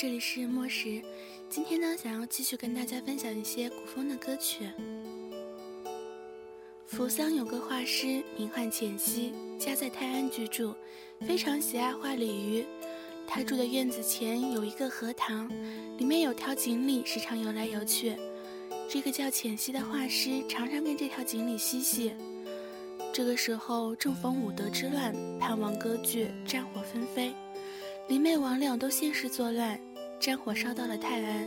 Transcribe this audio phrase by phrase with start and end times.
[0.00, 1.02] 这里是墨石。
[1.50, 4.70] 今天呢，想要继续跟大家分享一些古风的歌曲。
[6.86, 10.72] 扶桑有个画师，名唤浅溪，家在泰安居住，
[11.26, 12.64] 非常喜爱画鲤鱼。
[13.26, 15.50] 他住的院子前有一个荷塘，
[15.98, 18.14] 里面有条锦鲤，时常游来游去。
[18.88, 22.12] 这个叫浅溪的画师常常跟这条锦鲤嬉戏。
[23.12, 27.34] 这个时候正逢武德之乱，叛王割据，战火纷飞，
[28.08, 29.78] 魑魅魍魉都现世作乱，
[30.18, 31.46] 战火烧到了泰安，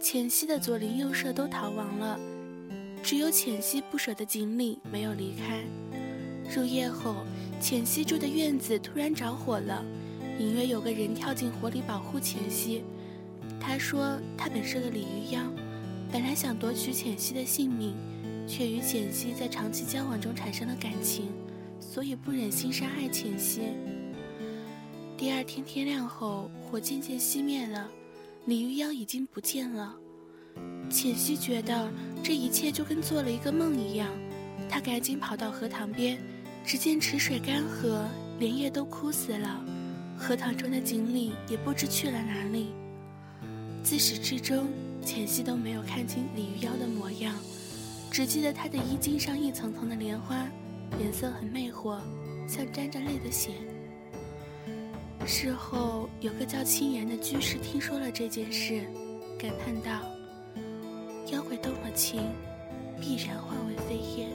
[0.00, 2.18] 浅溪的左邻右舍都逃亡了。
[3.02, 5.62] 只有浅溪不舍的锦鲤没有离开。
[6.56, 7.16] 入夜后，
[7.60, 9.84] 浅溪住的院子突然着火了，
[10.38, 12.82] 隐约有个人跳进火里保护浅溪。
[13.60, 15.42] 他说他本是个鲤鱼妖，
[16.10, 17.94] 本来想夺取浅溪的性命，
[18.48, 21.28] 却与浅溪在长期交往中产生了感情，
[21.78, 23.60] 所以不忍心杀害浅溪。
[25.20, 27.86] 第二天天亮后，火渐渐熄灭了，
[28.46, 29.94] 鲤鱼妖已经不见了。
[30.88, 31.92] 浅溪觉得。
[32.22, 34.08] 这一切就跟做了一个梦一样，
[34.66, 36.18] 他赶紧跑到荷塘边，
[36.64, 38.02] 只见池水干涸，
[38.38, 39.62] 莲叶都枯死了，
[40.16, 42.72] 荷塘中的锦鲤也不知去了哪里。
[43.82, 44.68] 自始至终，
[45.04, 47.34] 浅溪都没有看清鲤鱼妖的模样，
[48.10, 50.46] 只记得他的衣襟上一层层的莲花，
[50.98, 51.98] 颜色很魅惑，
[52.48, 53.50] 像沾着泪的血。
[55.26, 58.84] 事后，有个叫青岩的居士听说了这件事，
[59.38, 60.02] 感叹道。
[61.30, 62.20] 妖怪动了情，
[63.00, 64.28] 必然化为飞烟，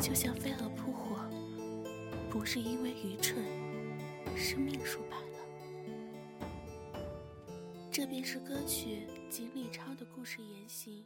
[0.00, 1.16] 就像飞蛾扑火，
[2.30, 3.44] 不是因为愚蠢，
[4.34, 6.86] 是命数罢了。
[7.90, 11.04] 这便是歌曲《锦鲤抄》的故事原型。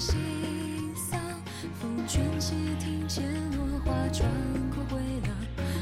[0.00, 0.16] 心
[0.96, 1.20] 桑，
[1.78, 3.22] 风卷起庭前
[3.54, 4.26] 落花，穿
[4.74, 5.36] 过回廊，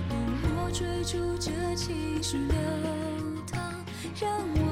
[0.09, 2.57] 默默追逐着情绪流
[3.47, 3.63] 淌，
[4.21, 4.68] 让我。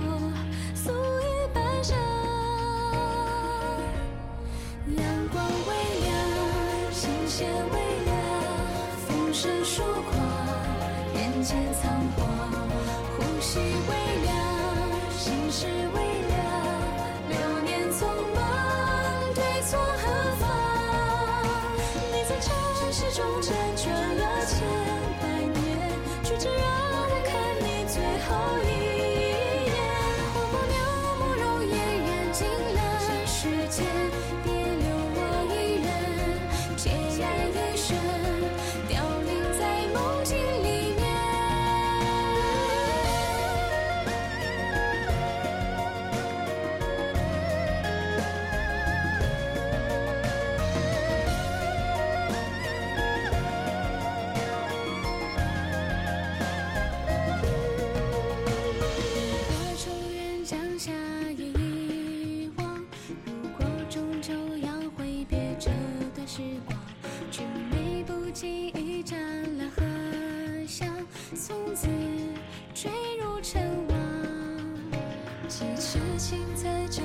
[75.86, 77.00] 事情在这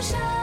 [0.00, 0.39] 山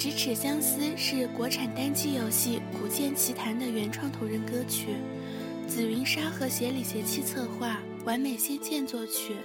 [0.00, 4.94] 咫尺相思是国产单机游戏《古剑奇谭》的原创同人歌曲，
[5.68, 9.36] 紫云沙和协理邪气策划，完美仙剑作曲，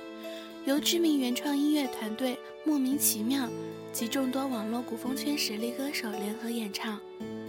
[0.63, 3.49] 由知名原创音乐团队莫名其妙
[3.91, 7.01] 及众多网络古风圈实力歌手联合演唱，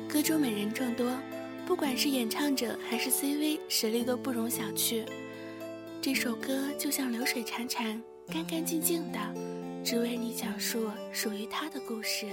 [0.09, 1.17] 歌中美人众多，
[1.64, 5.05] 不管是演唱者还是 CV，实力都不容小觑。
[6.02, 8.00] 这首歌就像流水潺潺，
[8.32, 9.19] 干干净净的，
[9.85, 12.26] 只为你讲述属于他的故事。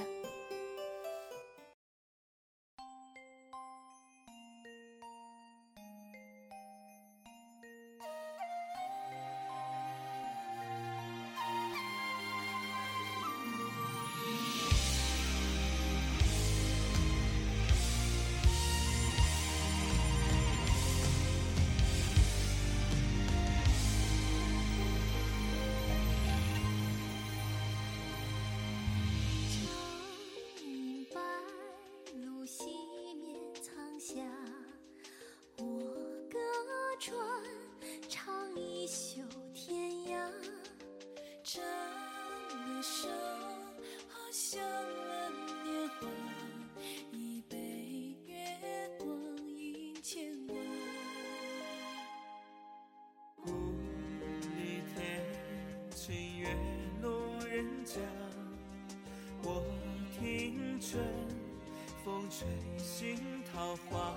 [62.35, 62.47] 吹
[62.79, 63.15] 醒
[63.53, 64.15] 桃花，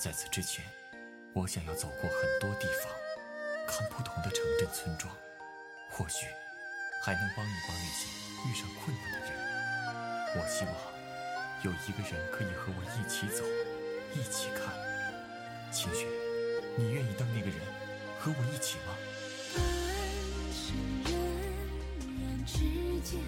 [0.00, 0.64] 在此之前，
[1.34, 2.90] 我想要走过很多地方，
[3.68, 5.14] 看不同的城镇村庄，
[5.90, 6.24] 或许
[7.02, 8.08] 还能帮一帮那些
[8.48, 9.36] 遇上困难的人。
[10.36, 10.74] 我希望
[11.62, 13.44] 有一个人可以和我一起走，
[14.14, 14.72] 一起看。
[15.70, 16.06] 清雪，
[16.78, 17.60] 你愿意当那个人，
[18.18, 18.96] 和我一起吗？
[19.54, 19.62] 半
[20.50, 20.72] 生
[22.06, 22.58] 人之
[23.02, 23.20] 间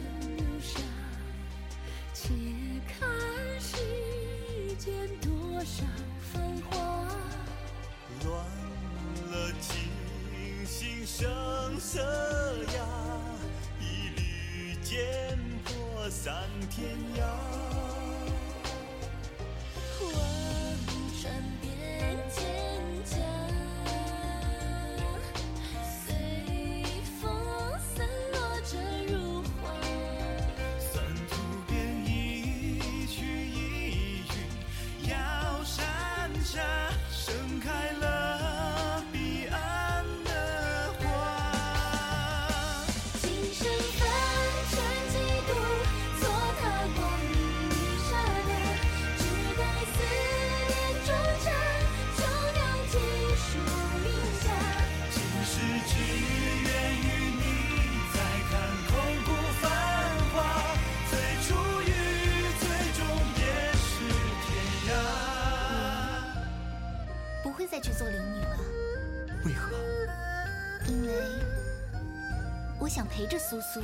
[72.95, 73.81] 想陪着苏苏，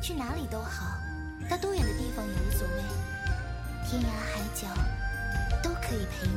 [0.00, 0.98] 去哪里都好，
[1.46, 2.82] 到多远的地方也无所谓，
[3.86, 4.66] 天涯海角
[5.62, 6.34] 都可以陪你。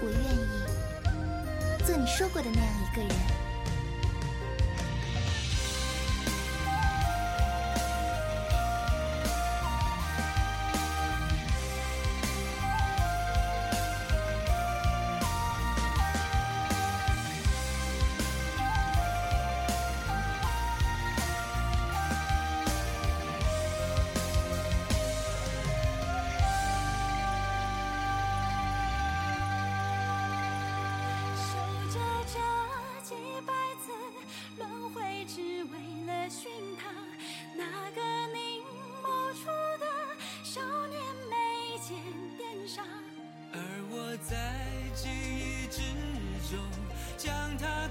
[0.00, 3.43] 我愿意做你说过的那样一个人。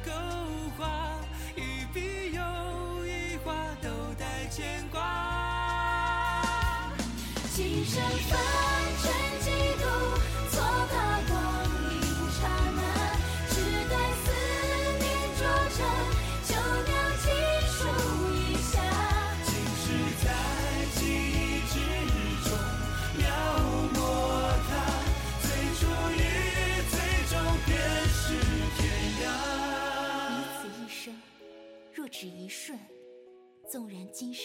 [0.05, 0.11] 勾
[0.77, 1.17] 画，
[1.55, 4.99] 一笔又一画，都带牵挂。
[7.53, 8.62] 今生。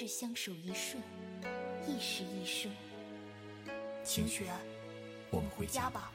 [0.08, 1.02] 相守一瞬，
[1.86, 2.72] 亦是一生。
[4.02, 4.46] 晴雪，
[5.30, 5.90] 我们回家。
[5.90, 6.10] 吧。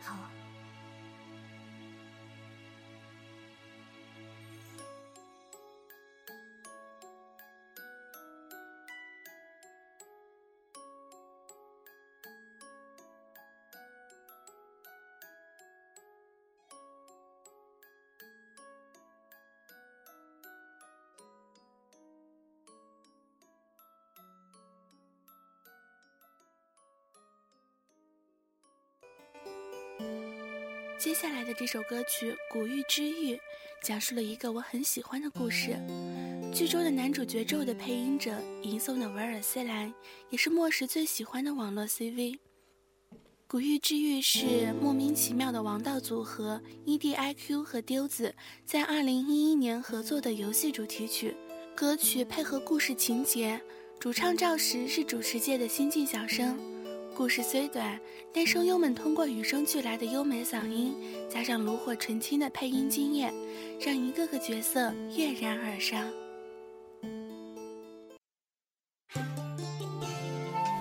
[0.00, 0.28] 好。
[31.06, 33.34] 接下来的这首歌曲《古玉之玉》，
[33.80, 35.78] 讲述了一个我很喜欢的故事。
[36.52, 38.32] 剧中的男主角咒的配音者
[38.62, 39.94] 吟诵的维尔斯兰，
[40.30, 42.32] 也是末时最喜欢的网络 CV。
[43.46, 48.34] 《古玉之玉》是莫名其妙的王道组合 EDIQ 和丢子
[48.64, 51.36] 在2011年合作的游戏主题曲。
[51.76, 53.60] 歌曲配合故事情节，
[54.00, 56.58] 主唱赵石是主持界的新晋小生。
[57.16, 57.98] 故事虽短，
[58.30, 60.94] 但声优们通过与生俱来的优美嗓音，
[61.30, 63.32] 加上炉火纯青的配音经验，
[63.80, 66.04] 让一个个角色跃然而上。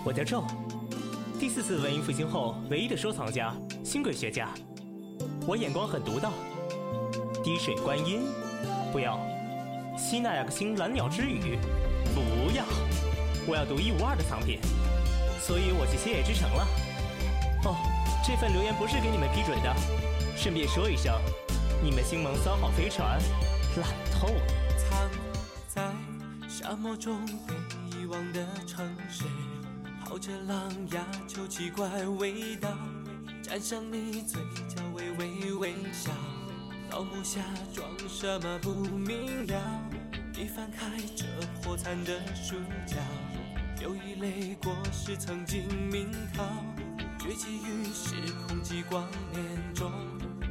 [0.03, 0.43] 我叫宙，
[1.39, 4.49] 第四次文艺复兴后唯一的收藏家，新贵学家。
[5.47, 6.33] 我眼光很独到，
[7.45, 8.23] 滴水观音，
[8.91, 9.17] 不要；
[9.97, 11.57] 西奈亚克星蓝鸟之语，
[12.13, 12.65] 不要。
[13.47, 14.59] 我要独一无二的藏品。
[15.45, 16.67] 所以我去西野之城了。
[17.65, 17.77] 哦，
[18.25, 19.75] 这份留言不是给你们批准的。
[20.35, 21.21] 顺便说一声，
[21.83, 23.21] 你们星盟三号飞船
[23.77, 24.41] 烂透了。
[24.75, 25.07] 藏
[25.67, 25.83] 在
[26.49, 27.53] 沙漠中被
[27.91, 29.25] 遗忘的城市，
[30.03, 31.87] 跑着狼牙，就奇怪
[32.17, 32.69] 味道，
[33.43, 36.09] 沾上你嘴角微微微笑，
[36.89, 37.39] 老木下
[37.71, 39.61] 装什么不明了？
[40.35, 41.23] 一翻开这
[41.61, 42.55] 破残的书
[42.87, 42.97] 角。
[43.85, 45.61] 有一类果实曾经
[45.91, 46.43] 名桃，
[47.19, 48.15] 崛起于时
[48.47, 49.91] 空极光年中，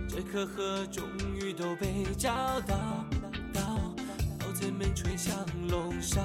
[0.08, 1.02] 这颗核终
[1.34, 3.04] 于都被找到。
[3.52, 3.92] 到
[4.38, 5.34] 刀子们吹响
[5.68, 6.20] 龙哨，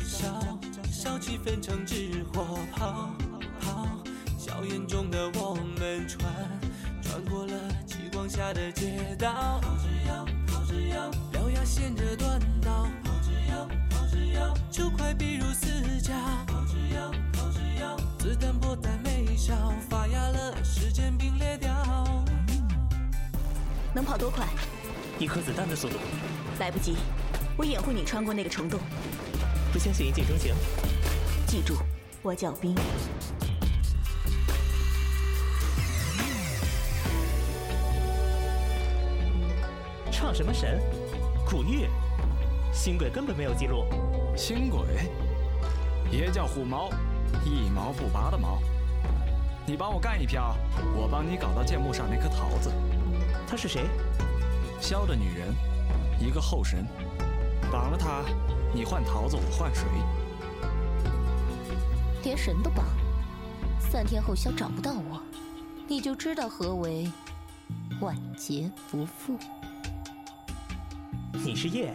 [0.00, 0.58] 烧
[0.90, 3.14] 烧起焚成纸火炮，
[3.60, 3.86] 炮
[4.38, 6.24] 硝烟中的我们穿
[7.02, 7.52] 穿过了
[7.84, 15.66] 极光下的街道，跑着摇，跑着摇，獠牙衔着断刀，跑着摇，跑着摇，就快逼入死
[23.96, 24.44] 能跑多快？
[25.18, 25.94] 一颗子弹的速度。
[26.60, 26.96] 来不及，
[27.56, 28.78] 我掩护你穿过那个虫洞。
[29.72, 30.54] 不相信一见钟情。
[31.46, 31.78] 记住，
[32.20, 32.74] 我叫冰。
[40.12, 40.78] 唱什么神？
[41.48, 41.88] 古玉？
[42.74, 43.86] 新鬼根本没有记录。
[44.36, 44.80] 新鬼？
[46.10, 46.90] 也叫虎毛，
[47.46, 48.60] 一毛不拔的毛。
[49.64, 50.54] 你帮我干一票，
[50.94, 52.70] 我帮你搞到剑幕上那颗桃子。
[53.46, 53.88] 她是谁？
[54.80, 55.54] 萧的女人，
[56.20, 56.84] 一个后神。
[57.70, 58.22] 绑了她，
[58.74, 59.84] 你换桃子，我换水。
[62.24, 62.84] 连神都绑，
[63.78, 65.22] 三天后萧找不到我，
[65.86, 67.10] 你就知道何为
[68.00, 69.38] 万劫不复。
[71.32, 71.94] 你是夜，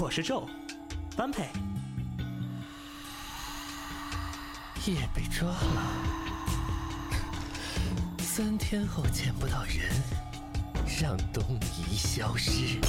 [0.00, 0.48] 我是昼，
[1.16, 1.48] 般配。
[4.86, 5.82] 夜被抓了，
[8.20, 9.90] 三天后见不到人，
[11.00, 11.44] 让东
[11.76, 12.80] 夷消失。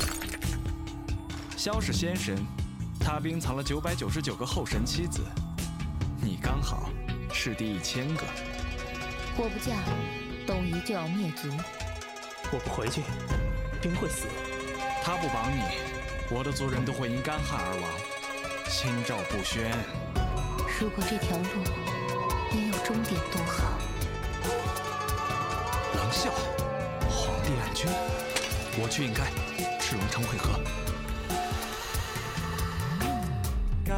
[1.56, 2.36] 萧是仙神，
[3.00, 5.22] 他冰藏了九百九十九个后神妻子，
[6.20, 6.90] 你刚好
[7.32, 8.24] 是第一千个。
[9.38, 9.76] 我不嫁，
[10.48, 11.50] 东夷就要灭族。
[12.52, 13.04] 我不回去，
[13.80, 14.26] 冰会死。
[15.04, 15.62] 他不绑你，
[16.32, 17.92] 我的族人都会因干旱而亡。
[18.68, 19.72] 心照不宣。
[20.80, 21.46] 如果这条路
[22.56, 23.78] 没有终点多好。
[27.88, 29.24] 我去应该，
[29.80, 30.60] 赤龙城会合。
[33.86, 33.94] 该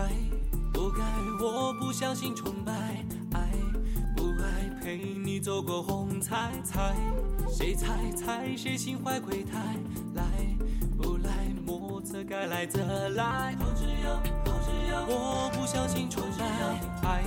[0.72, 1.04] 不该？
[1.44, 2.72] 我不相信崇拜，
[3.34, 3.50] 爱
[4.16, 4.70] 不爱？
[4.82, 6.96] 陪你走过红彩彩，
[7.50, 9.76] 谁猜猜谁心怀鬼胎？
[10.14, 10.24] 来
[11.02, 11.32] 不来？
[11.66, 13.56] 莫测该来则来。
[15.08, 16.46] 我不相信崇拜，
[17.08, 17.24] 爱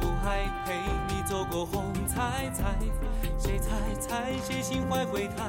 [0.00, 0.74] 不爱陪
[1.14, 2.76] 你走过红彩彩，
[3.38, 5.44] 谁猜猜谁心怀鬼胎？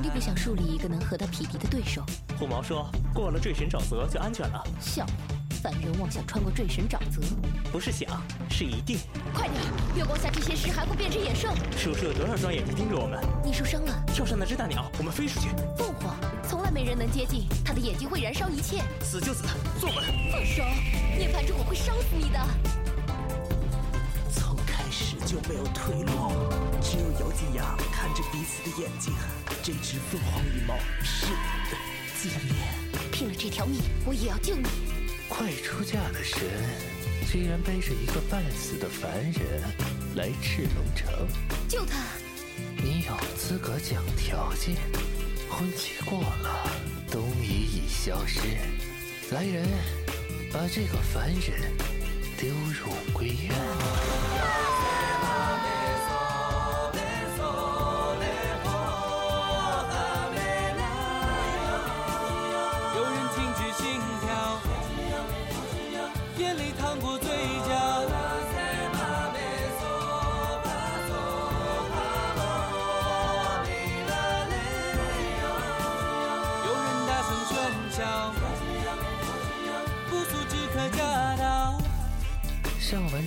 [0.00, 2.02] 皇帝不想树立一个能和他匹敌的对手。
[2.38, 5.12] 虎毛说过了坠神沼泽就安全了，笑话，
[5.62, 7.20] 凡人妄想穿过坠神沼泽，
[7.70, 8.08] 不是想，
[8.48, 8.96] 是一定。
[9.34, 9.60] 快点！
[9.94, 11.50] 月光下这些石还会变成野兽。
[11.76, 13.20] 叔叔有多少双眼睛盯着我们？
[13.44, 14.04] 你受伤了？
[14.06, 15.50] 跳上那只大鸟，我们飞出去。
[15.76, 16.16] 凤凰，
[16.48, 18.82] 从来没人能接近，它的眼睛会燃烧一切。
[19.02, 19.44] 死就死，
[19.78, 20.02] 坐稳。
[20.32, 20.62] 放手！
[21.18, 22.40] 涅槃之火会烧死你的。
[25.30, 26.32] 就没有退路，
[26.82, 29.14] 只有咬紧牙看着彼此的眼睛。
[29.62, 31.26] 这只凤凰羽毛是
[32.20, 34.66] 纪念，拼了这条命，我也要救你。
[35.28, 36.40] 快出嫁的神，
[37.30, 39.62] 居然背着一个半死的凡人
[40.16, 41.08] 来赤龙城，
[41.68, 41.96] 救他！
[42.82, 44.74] 你有资格讲条件？
[45.48, 46.68] 婚期过了，
[47.08, 48.40] 东夷已消失。
[49.30, 49.64] 来人，
[50.52, 51.70] 把这个凡人
[52.36, 53.54] 丢入归院。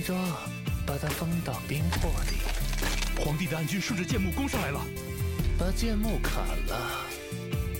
[0.04, 0.18] 上完妆，
[0.84, 3.24] 把它封到冰魄里。
[3.24, 4.80] 皇帝的暗军顺着剑幕攻上来了，
[5.58, 6.34] 把剑幕砍
[6.68, 6.90] 了。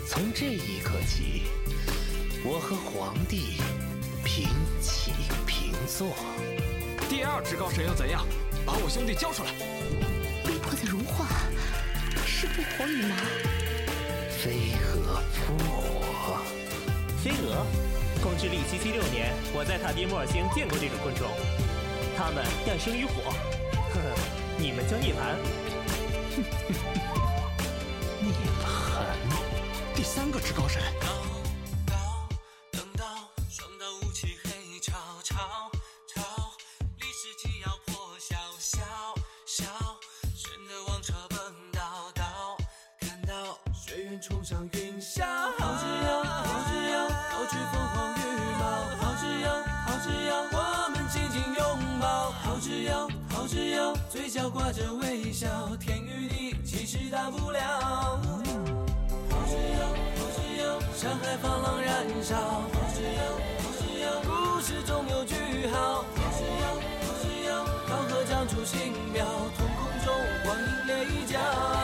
[0.08, 1.42] 从这一刻起，
[2.42, 3.58] 我和皇帝
[4.24, 4.48] 平
[4.80, 5.12] 起
[5.46, 6.14] 平坐。
[7.08, 8.26] 第二至高神又怎样？
[8.64, 9.50] 把我兄弟交出来！
[10.46, 11.26] 冰魄在融化，
[12.24, 13.16] 是凤凰羽毛。
[14.30, 14.72] 飞
[15.04, 16.40] 蛾扑火，
[17.22, 17.66] 飞蛾，
[18.22, 21.28] 公之历七七六年，我在塔迪莫尔星见过这种昆虫，
[22.16, 23.32] 他们诞生于火。
[23.92, 24.14] 呵呵，
[24.56, 25.16] 你们叫涅槃。
[28.22, 28.66] 涅槃，
[29.94, 30.82] 第三个至高神。
[54.76, 55.46] 这微笑，
[55.78, 57.60] 天与地其实大不了。
[57.60, 59.86] 好只妖，
[60.18, 62.34] 好只妖，山海放浪燃烧。
[62.34, 63.22] 好只妖，
[63.62, 65.36] 好只妖，故事终有句
[65.68, 66.02] 号。
[66.02, 66.04] 好
[66.36, 69.24] 只妖，好只妖，高歌将出新苗，
[69.56, 71.83] 瞳孔中光影泪角。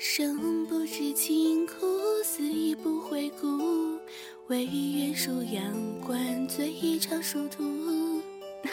[0.00, 1.74] 生不知情苦，
[2.22, 3.98] 死亦不悔顾。
[4.46, 8.22] 唯愿属阳关，醉一场殊途。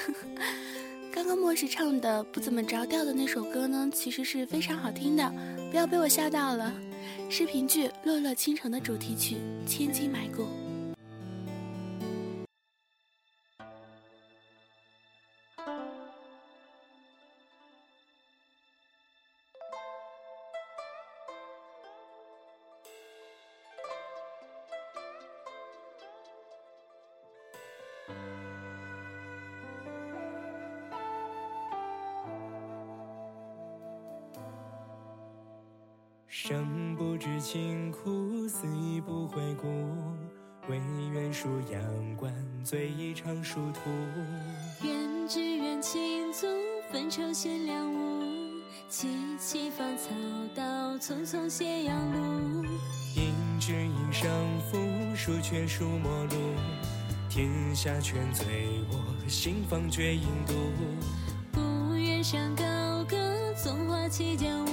[1.12, 5.34] 刚刚莫世唱的不怎么着调的那首歌呢，其实是非常好听的，
[5.72, 6.72] 不要被我吓到了。
[7.28, 10.44] 视频剧《落落倾城》的主题曲《千金买骨》。
[54.16, 56.36] 只应胜负，输却输陌路。
[57.30, 58.46] 天下全醉
[58.90, 60.54] 我，心放绝影独。
[61.52, 62.64] 不愿上高
[63.04, 63.18] 歌，
[63.56, 64.70] 纵花起江舞。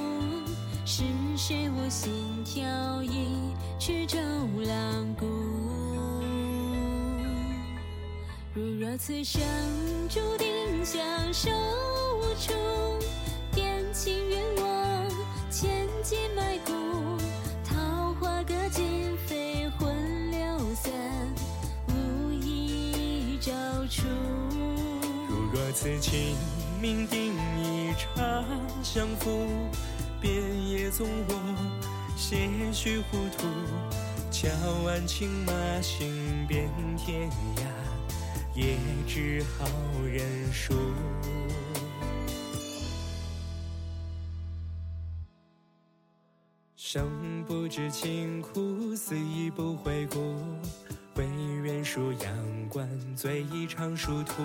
[0.84, 1.02] 是
[1.36, 2.12] 谁我心
[2.44, 4.18] 跳一曲周
[4.64, 5.26] 郎顾？
[8.54, 9.42] 如若此生
[10.08, 11.00] 注定相
[11.32, 11.50] 守
[12.20, 12.52] 无处，
[25.82, 26.36] 此情
[26.80, 28.44] 命定一场
[28.84, 29.48] 相负，
[30.20, 30.32] 便
[30.68, 31.34] 也纵我
[32.16, 33.48] 些许糊涂。
[34.30, 34.48] 桥
[34.86, 38.76] 岸情马行遍天涯，也
[39.08, 39.66] 只好
[40.06, 40.72] 认输。
[46.76, 50.36] 生不知情苦，死亦不悔顾。
[51.16, 51.26] 唯
[51.64, 54.42] 愿数阳关，醉一场殊途。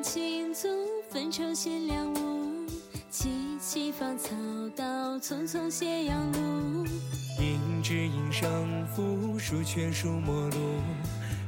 [0.00, 0.68] 愿只愿倾足，
[1.10, 2.64] 分愁闲两无。
[3.12, 3.28] 萋
[3.60, 4.30] 萋芳草
[4.74, 6.86] 道，匆匆斜阳路。
[7.38, 10.56] 应只应胜负，数拳数陌路。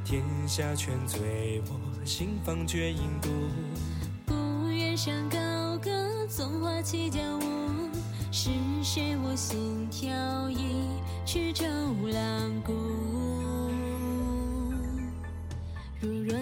[0.05, 3.29] 天下全醉我，心方觉引渡。
[4.23, 5.37] 不愿山高
[5.79, 7.89] 歌，纵花起脚舞。
[8.31, 8.51] 是
[8.83, 10.13] 谁我心跳
[10.51, 10.85] 一
[11.25, 12.73] 曲周郎顾？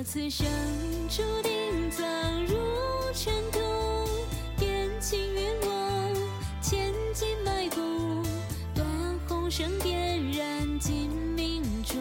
[0.01, 0.47] 若此生
[1.07, 2.57] 注定葬入
[3.13, 3.59] 尘土，
[4.57, 6.11] 点情愿我
[6.59, 8.23] 千金埋骨，
[8.73, 8.83] 断
[9.27, 11.99] 红绳点燃金明珠，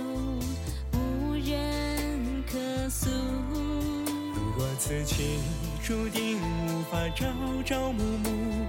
[0.95, 3.11] 无人可诉。
[3.53, 5.39] 如若此情
[5.83, 7.27] 注定无法朝
[7.67, 8.67] 朝暮暮，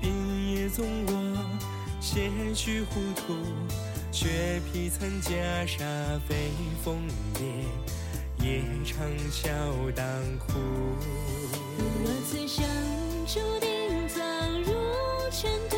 [0.00, 0.12] 便
[0.52, 1.38] 也纵我
[2.00, 3.36] 些许糊涂。
[4.10, 5.78] 却披残袈裟
[6.28, 6.50] 飞
[6.84, 7.42] 凤蝶，
[8.44, 9.48] 也长笑
[9.96, 10.04] 当
[10.38, 10.58] 哭。
[11.78, 12.62] 如若此生
[13.26, 14.70] 注定葬入
[15.30, 15.76] 尘土，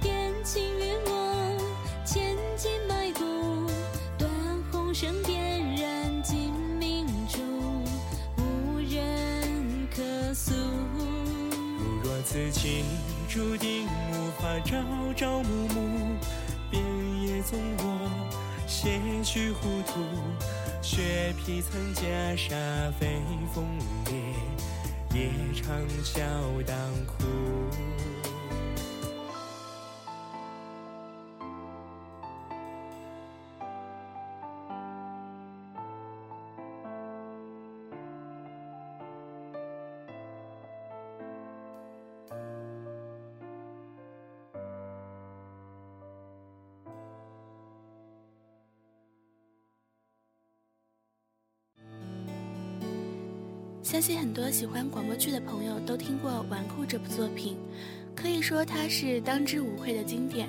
[0.00, 1.56] 点情愿我
[2.04, 3.70] 千金埋骨，
[4.18, 4.28] 断
[4.72, 7.38] 红绳点燃金明烛，
[8.36, 10.52] 无人可诉。
[11.78, 12.84] 如若此情
[13.28, 14.76] 注定无法朝
[15.14, 16.16] 朝暮暮，
[16.68, 16.82] 便
[17.22, 18.10] 也纵我
[18.66, 20.00] 些许糊涂。
[20.92, 23.22] 雪披层袈裟飞
[23.54, 23.64] 风
[24.04, 24.12] 蝶，
[25.14, 25.72] 夜长
[26.02, 26.20] 笑
[26.66, 26.76] 当
[54.00, 57.58] 相信很多喜欢广播剧的朋友都听过《纨绔》这部作品，
[58.16, 60.48] 可以说它是当之无愧的经典。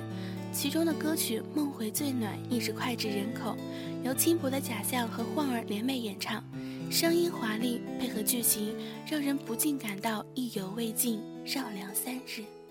[0.50, 3.54] 其中的歌曲《梦回最暖》一直脍炙人口，
[4.02, 6.42] 由轻薄的假象和晃儿联袂演唱，
[6.90, 8.74] 声音华丽，配合剧情，
[9.06, 12.61] 让人不禁感到意犹未尽，绕梁三日。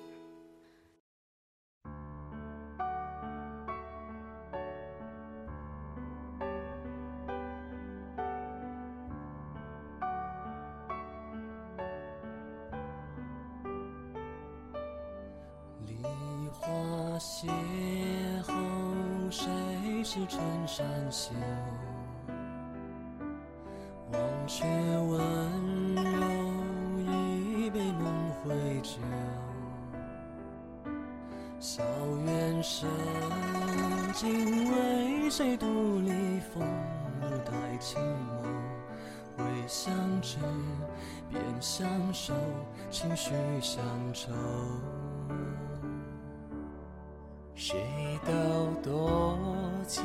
[47.71, 47.79] 谁
[48.25, 48.33] 道
[48.83, 49.39] 多
[49.87, 50.03] 情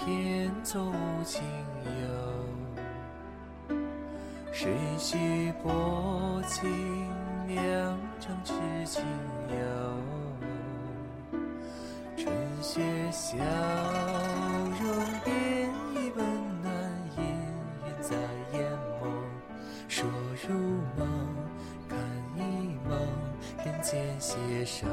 [0.00, 1.40] 偏走无情
[3.68, 3.76] 游？
[4.50, 6.68] 谁许薄情
[7.46, 8.52] 酿成痴
[8.84, 9.00] 情
[9.48, 9.54] 游？
[12.16, 13.36] 春雪笑
[14.82, 16.26] 容便已温
[16.62, 16.74] 暖，
[17.16, 17.22] 氤
[17.86, 18.16] 氲在
[18.58, 18.58] 眼
[19.00, 19.06] 眸。
[19.86, 20.04] 说
[20.48, 20.52] 如
[20.98, 21.06] 梦，
[21.88, 21.96] 看
[22.36, 22.40] 一
[22.88, 22.98] 梦，
[23.64, 24.88] 人间携手。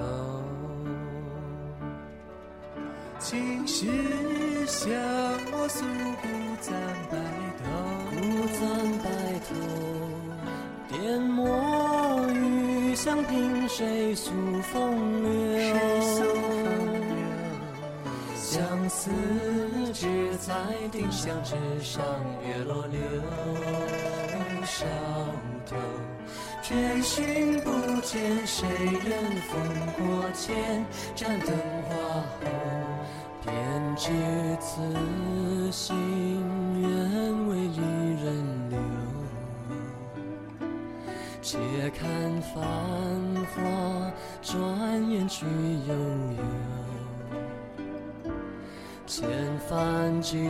[3.30, 3.86] 情是
[4.66, 4.92] 香
[5.52, 5.86] 墨诉
[6.20, 6.28] 古
[6.60, 6.74] 簪
[7.12, 7.18] 白
[7.60, 7.64] 头，
[8.10, 8.18] 古
[8.58, 8.60] 簪
[9.04, 9.06] 白
[9.48, 9.54] 头，
[10.90, 14.32] 点墨余香凭谁诉
[14.74, 15.30] 风流？
[18.36, 19.12] 相思
[19.94, 20.52] 只在
[20.92, 22.04] 丁香之上，
[22.44, 23.00] 月落柳
[24.66, 24.88] 梢
[25.68, 25.76] 头。
[26.64, 27.70] 追寻不
[28.02, 29.62] 见，谁人风
[30.00, 30.84] 过千
[31.16, 31.56] 盏灯
[31.88, 31.94] 花
[32.42, 32.79] 后？
[33.50, 34.12] 便知
[34.60, 35.96] 此心
[36.82, 36.88] 愿
[37.48, 37.80] 为离
[38.24, 38.78] 人留。
[41.42, 41.58] 且
[41.92, 42.08] 看
[42.54, 42.62] 繁
[43.56, 45.46] 华，转眼去
[45.88, 45.94] 悠
[46.38, 46.44] 悠。
[49.08, 49.28] 千
[49.68, 50.48] 帆尽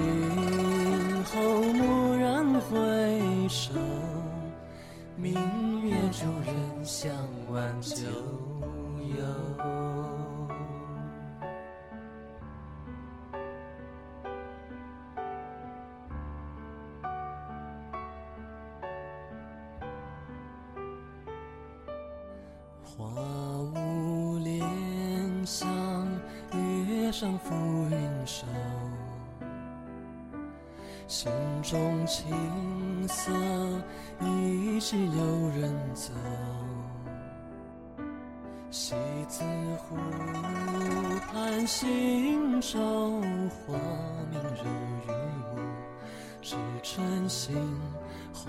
[1.23, 1.39] 后，
[1.73, 3.71] 蓦然回首，
[5.15, 5.33] 明
[5.81, 7.09] 月中人向
[7.49, 8.05] 晚秋
[9.17, 9.98] 游。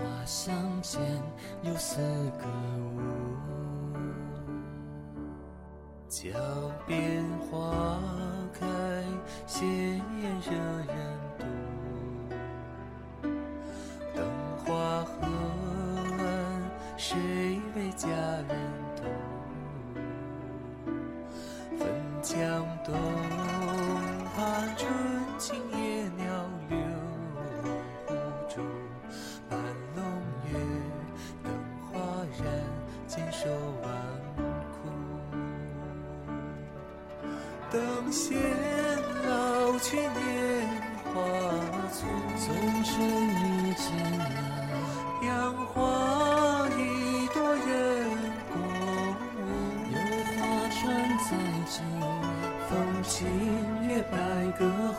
[0.01, 0.99] 花香间
[1.61, 2.01] 有四
[2.39, 2.47] 个
[2.95, 2.99] 舞。
[6.09, 6.27] 桥
[6.87, 7.99] 边花
[8.51, 8.65] 开，
[9.45, 10.51] 鲜艳惹
[10.87, 10.95] 人
[11.37, 11.41] 妒。
[14.15, 14.25] 灯
[14.65, 15.11] 花河
[16.17, 16.25] 岸，
[16.97, 18.49] 谁为佳人
[18.95, 19.03] 渡？
[21.79, 21.85] 汾
[22.21, 22.93] 江东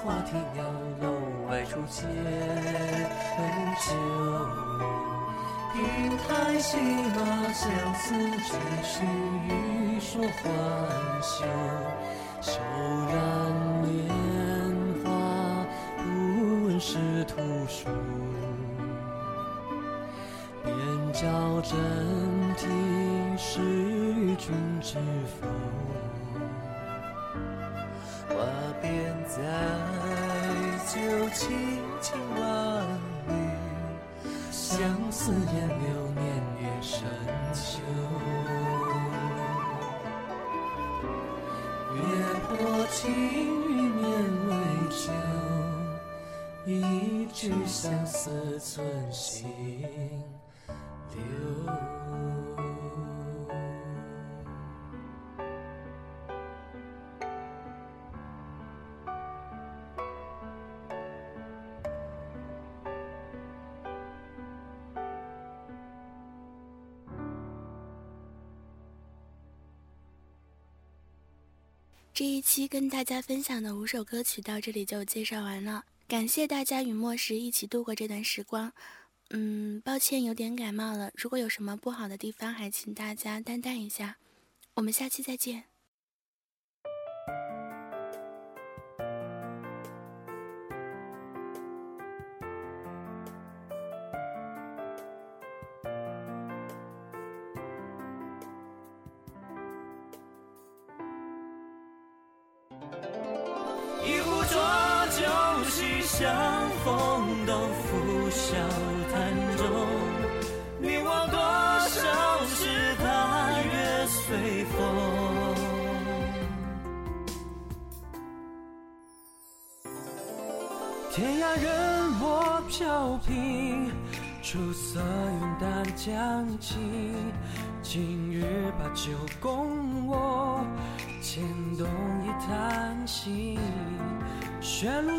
[0.04, 0.64] 花啼鸟，
[1.00, 1.06] 楼
[1.48, 2.04] 外初见
[3.38, 3.40] 温
[3.78, 3.86] 酒。
[5.72, 5.78] 平
[6.18, 6.76] 台戏
[7.14, 7.20] 马
[7.52, 8.50] 相思几
[8.82, 9.00] 时
[9.46, 10.42] 欲说还
[11.22, 11.46] 休？
[12.40, 12.58] 手
[13.12, 13.14] 染
[13.84, 13.90] 莲
[15.04, 15.06] 花，
[15.96, 16.02] 不
[16.66, 17.36] 问是途
[17.68, 17.86] 书。
[20.64, 20.74] 边
[21.12, 21.78] 教真
[22.56, 22.66] 题，
[23.38, 24.98] 是与君知
[25.40, 25.46] 否？
[28.82, 28.90] 便
[29.28, 29.38] 载
[30.86, 30.98] 酒，
[31.32, 31.40] 轻
[32.00, 32.42] 轻万
[33.28, 33.30] 缕。
[34.50, 34.76] 相
[35.10, 35.84] 思烟流
[36.16, 36.22] 年
[36.60, 36.92] 月深
[37.54, 37.80] 秋。
[41.94, 42.00] 月
[42.48, 42.50] 破
[42.90, 42.98] 情
[43.68, 44.02] 欲绵
[44.48, 44.50] 为
[44.90, 45.02] 酒，
[46.66, 49.46] 一句相思寸心
[51.14, 51.22] 留。
[72.14, 78.70] 这一期跟大家分享的五首歌曲到这里就介绍完了，感谢大家与莫石一起度过这段时光。
[79.30, 84.18] 嗯，抱歉有点感冒了，如果有什么不好的地方，还请大家担待一下。
[84.74, 85.71] 我们下期再见。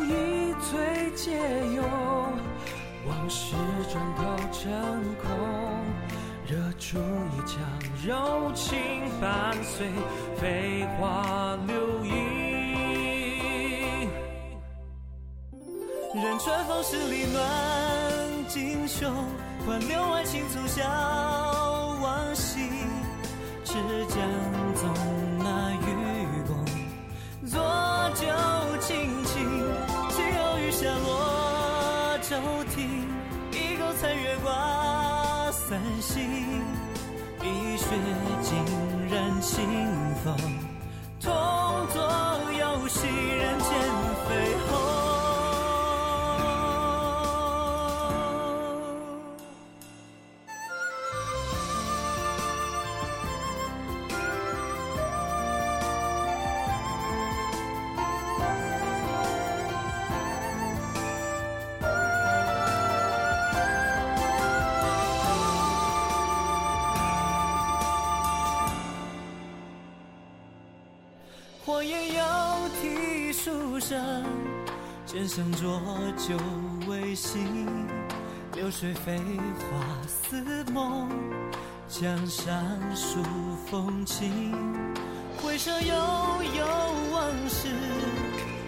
[0.04, 1.32] 一醉解
[1.74, 1.82] 忧，
[3.06, 3.56] 往事
[3.90, 4.62] 转头成
[5.22, 5.24] 空。
[6.46, 7.58] 惹出一腔
[8.06, 8.78] 柔情，
[9.20, 9.88] 伴随
[10.36, 12.12] 飞花流萤。
[16.14, 17.42] 任春风十里暖
[18.46, 19.10] 锦绣，
[19.66, 20.84] 挽留爱情促销
[22.02, 22.60] 往昔。
[23.64, 23.72] 只
[24.06, 24.16] 将
[24.74, 24.84] 纵
[25.38, 25.82] 那渔
[26.46, 26.64] 宫，
[27.48, 27.58] 浊
[28.14, 28.26] 酒
[32.34, 33.06] 落舟亭，
[33.52, 36.62] 一钩残月挂三星，
[37.40, 37.86] 一雪
[38.42, 38.58] 浸
[39.08, 39.68] 染清
[40.24, 40.36] 风，
[41.20, 41.32] 同
[41.92, 42.02] 作
[42.58, 43.70] 游戏人间
[73.86, 74.24] 生，
[75.04, 75.78] 肩上浊
[76.16, 76.34] 酒
[76.88, 77.66] 未醒，
[78.54, 79.18] 流水飞
[79.58, 79.62] 花
[80.08, 80.42] 似
[80.72, 81.10] 梦，
[81.86, 83.22] 江山数
[83.66, 84.56] 风情。
[85.36, 85.94] 回首悠
[86.56, 86.66] 悠
[87.12, 87.68] 往事，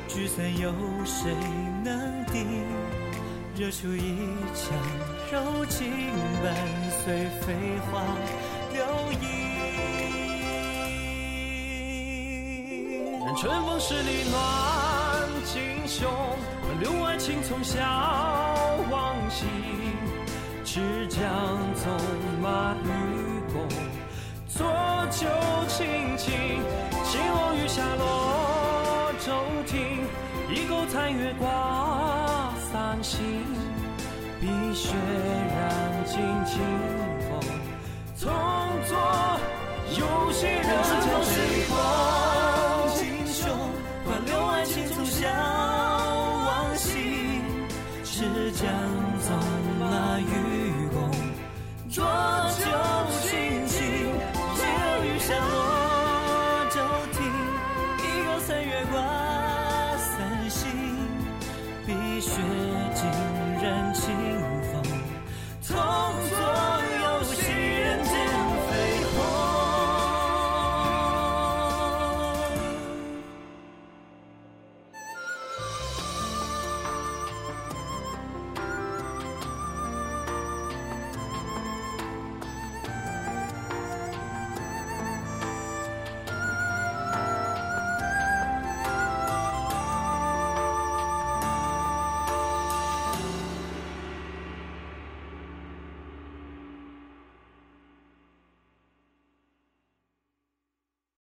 [0.06, 0.70] 聚散有
[1.06, 1.34] 谁
[1.82, 2.66] 能定？
[3.56, 4.18] 惹出一
[4.52, 4.76] 腔
[5.32, 5.90] 柔情，
[6.42, 6.54] 伴
[7.02, 7.54] 随飞
[7.90, 8.04] 花
[8.70, 8.84] 流
[9.22, 9.24] 影。
[13.38, 14.40] 春风十里暖
[15.86, 16.10] 锦绣，
[16.80, 17.78] 留爱情从小
[18.90, 19.46] 往昔。
[20.64, 21.22] 持桨
[21.76, 21.92] 纵
[22.42, 22.88] 马与
[23.52, 23.68] 共，
[24.48, 24.66] 浊
[25.12, 25.28] 酒
[25.68, 26.34] 轻轻。
[27.04, 29.32] 邂逅雨下落舟
[29.64, 30.02] 停，
[30.50, 33.44] 一钩残月挂三星。
[34.40, 34.88] 碧血
[35.54, 36.60] 染尽清
[37.28, 37.38] 风，
[38.16, 38.28] 从
[38.88, 38.98] 作
[39.96, 41.95] 有些人。